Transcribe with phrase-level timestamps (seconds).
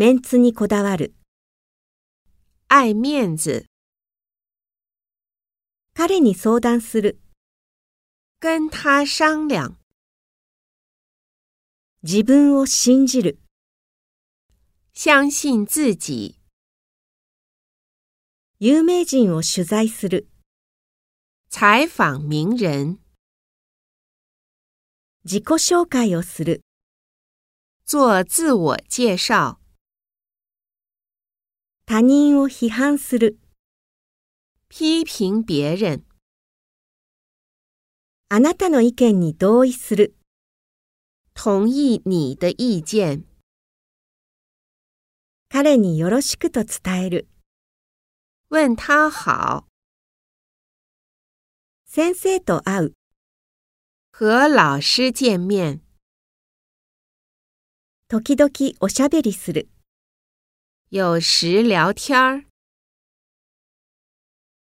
[0.00, 1.12] メンツにこだわる。
[2.68, 3.66] 爱面子，
[5.92, 7.18] 彼に相談する。
[8.38, 9.76] 跟他商量，
[12.04, 13.40] 自分を信じる。
[14.94, 16.38] 相信自己，
[18.60, 20.28] 有名人を取材する。
[21.50, 23.00] 采访名人，
[25.24, 26.60] 自己紹介をする。
[27.84, 29.58] 做自我介绍，
[31.90, 33.38] 他人を批判する。
[34.70, 36.04] 批评别人，
[38.28, 40.14] あなたの意見に同意する。
[41.32, 43.24] 同意你的意见，
[45.48, 47.28] 彼によろしくと伝える。
[48.50, 49.64] 问他好，
[51.86, 52.92] 先生と会う。
[54.12, 55.80] 和老师见面，
[58.08, 59.70] 時々おしゃべりする。
[60.90, 62.47] 有时聊天儿。